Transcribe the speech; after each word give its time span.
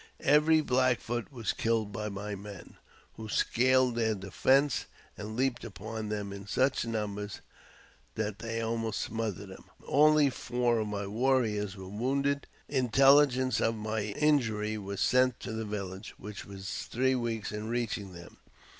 Every 0.25 0.61
Black 0.61 0.99
Foot 0.99 1.31
was 1.31 1.53
killed 1.53 1.91
by 1.91 2.09
my 2.09 2.33
men, 2.33 2.77
who 3.17 3.29
scaled 3.29 3.93
their 3.93 4.15
defence 4.15 4.87
and 5.15 5.35
leaped 5.35 5.63
upon 5.63 6.09
them 6.09 6.33
in 6.33 6.47
such 6.47 6.85
numbers 6.85 7.41
that 8.15 8.39
they 8.39 8.59
Imost 8.61 8.99
smothered 8.99 9.49
them. 9.49 9.65
Only 9.87 10.31
four 10.31 10.79
of 10.79 10.87
my 10.87 11.05
warriors 11.05 11.75
were 11.77 11.85
rounded. 11.87 12.47
Intelligence 12.67 13.61
of 13.61 13.75
my 13.75 13.99
injury 14.05 14.75
was 14.75 15.01
sent 15.01 15.39
to 15.41 15.51
the 15.53 15.65
village, 15.65 16.15
rhich 16.17 16.45
was 16.45 16.87
three 16.89 17.13
weeks 17.13 17.51
in 17.51 17.67
reaching 17.69 18.13
them. 18.13 18.37